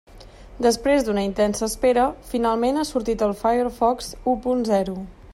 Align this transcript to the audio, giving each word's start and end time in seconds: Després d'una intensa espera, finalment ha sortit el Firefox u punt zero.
Després 0.65 1.03
d'una 1.09 1.25
intensa 1.25 1.63
espera, 1.67 2.05
finalment 2.31 2.79
ha 2.79 2.85
sortit 2.93 3.21
el 3.27 3.35
Firefox 3.43 4.09
u 4.33 4.35
punt 4.47 4.65
zero. 4.71 4.97